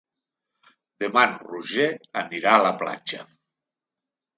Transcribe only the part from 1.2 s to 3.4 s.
en Roger anirà a la platja.